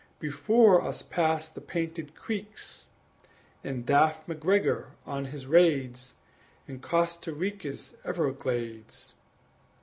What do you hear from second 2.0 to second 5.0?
Creeks, And daft McGregor